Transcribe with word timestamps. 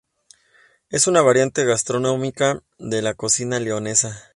Es 0.89 1.05
una 1.05 1.21
variante 1.21 1.63
gastronómica 1.63 2.63
de 2.79 3.03
la 3.03 3.13
cecina 3.19 3.59
leonesa. 3.59 4.29